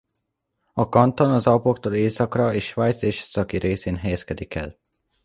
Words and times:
A 0.73 0.89
kanton 0.89 1.31
az 1.31 1.47
Alpoktól 1.47 1.93
északra 1.93 2.53
és 2.53 2.65
Svájc 2.65 3.01
északi 3.01 3.57
részén 3.57 3.95
helyezkedik 3.97 4.55
el. 4.55 4.79